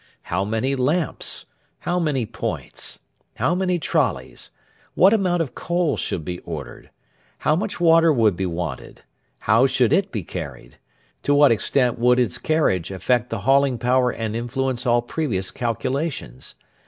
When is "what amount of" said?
4.95-5.53